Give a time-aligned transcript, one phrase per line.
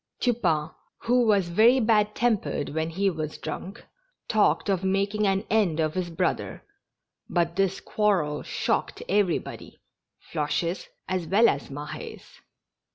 [0.19, 0.71] Tupain,
[1.01, 3.85] who was very bad tempered when he was drunk,
[4.27, 6.63] talked of making an end of his brother,
[7.29, 9.79] but this quarrel shocked everybody—
[10.33, 12.23] Floches as well as Mah^s.